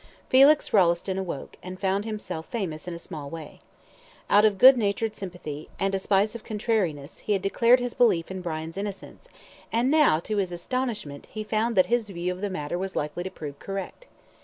[0.29, 3.61] Felix Rolleston awoke, and found himself famous in a small way.
[4.31, 8.31] Out of good natured sympathy, and a spice of contrariness, he had declared his belief
[8.31, 9.29] in Brian's innocence,
[9.71, 13.21] and now, to his astonishment, he found that his view of the matter was likely
[13.23, 14.07] to prove correct.